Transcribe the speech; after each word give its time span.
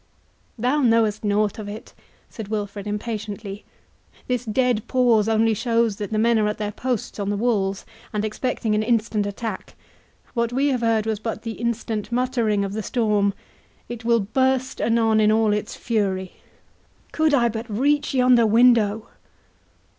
"Thou 0.57 0.81
knowest 0.81 1.23
nought 1.23 1.59
of 1.59 1.69
it," 1.69 1.93
said 2.27 2.47
Wilfred, 2.47 2.87
impatiently; 2.87 3.63
"this 4.27 4.45
dead 4.45 4.87
pause 4.87 5.29
only 5.29 5.53
shows 5.53 5.97
that 5.97 6.09
the 6.11 6.17
men 6.17 6.39
are 6.39 6.47
at 6.47 6.57
their 6.57 6.71
posts 6.71 7.19
on 7.19 7.29
the 7.29 7.37
walls, 7.37 7.85
and 8.11 8.25
expecting 8.25 8.73
an 8.73 8.81
instant 8.81 9.27
attack; 9.27 9.75
what 10.33 10.51
we 10.51 10.69
have 10.69 10.81
heard 10.81 11.05
was 11.05 11.19
but 11.19 11.43
the 11.43 11.51
instant 11.51 12.11
muttering 12.11 12.65
of 12.65 12.73
the 12.73 12.81
storm—it 12.81 14.03
will 14.03 14.21
burst 14.21 14.81
anon 14.81 15.19
in 15.19 15.31
all 15.31 15.53
its 15.53 15.75
fury.—Could 15.75 17.35
I 17.35 17.47
but 17.47 17.69
reach 17.69 18.15
yonder 18.15 18.47
window!" 18.47 19.05